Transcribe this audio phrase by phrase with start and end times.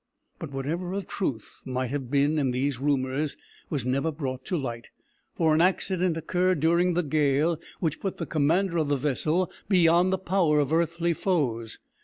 [0.39, 3.37] But whatever of truth might have been in these rumours
[3.69, 4.87] was never brought to light,
[5.35, 10.11] for an accident occurred during the gale which put the commander of the vessel beyond
[10.11, 11.77] the power of earthly foes.